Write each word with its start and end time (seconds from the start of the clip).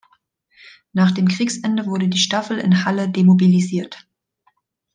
Nach 0.93 1.11
dem 1.11 1.27
Kriegsende 1.27 1.85
wurde 1.85 2.07
die 2.07 2.17
Staffel 2.17 2.57
in 2.57 2.85
Halle 2.85 3.07
demobilisiert. 3.07 4.07